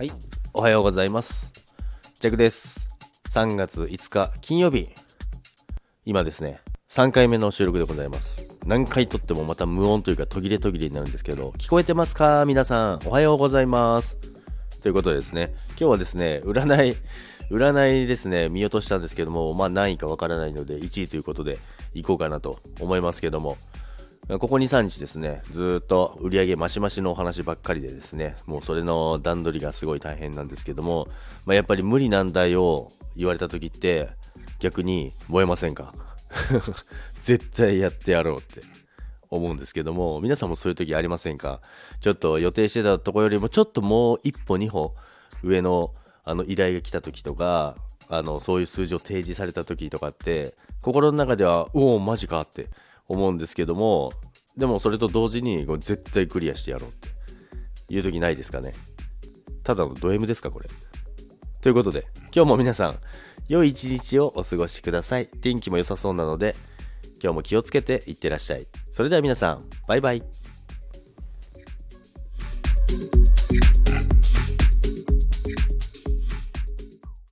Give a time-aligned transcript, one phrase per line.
[0.00, 0.12] はい、
[0.54, 1.52] おはようございます。
[2.20, 2.88] ジャックです。
[3.28, 4.88] 3月5日金曜日。
[6.06, 8.50] 今ですね、3回目の収録でございます。
[8.64, 12.46] 何回撮ってもまた無音というか途切れ途切れになるんですけど、聞こえてますか？
[12.46, 14.16] 皆さん、おはようございます。
[14.82, 16.96] ということでですね、今日はですね、占い、
[17.50, 21.58] 占いですね、見落としたんですけども、まあ何位かわからないので、1位ということで
[21.92, 23.58] 行こうかなと思いますけども、
[24.38, 31.08] ここ2、3日ですね、ずっと売り上げマシマシのお話ばっかりでですね、もうそれの段取りがすごい大変なんですけども、
[31.46, 34.08] まあ、やっぱり無理難題を言われた時って、
[34.60, 35.94] 逆に燃えませんか？
[37.22, 38.62] 絶対やってやろうって。
[39.32, 41.60] 思うんですけども、皆さんもそういう時ありませんか？
[42.00, 44.96] ちょっと予定してたとこよりもちょっともう一歩二歩
[45.44, 45.94] 上の
[46.24, 47.76] あの依頼が来た時とか、
[48.08, 52.70] あの、そういう数字を提示された時とかって、心の中では、おお、マジかって
[53.10, 54.12] 思うんですけども、
[54.56, 57.08] でもそれと同時に、これ絶対クリアしてやろうって
[57.94, 58.72] いう時ないですかね。
[59.64, 60.68] ただのド M ですか、これ。
[61.60, 62.98] ということで、今日も皆さん、
[63.48, 65.26] 良い一日をお過ごしください。
[65.26, 66.54] 天気も良さそうなので、
[67.22, 68.66] 今日も気をつけていってらっしゃい。
[68.92, 70.22] それでは皆さん、バイバイ。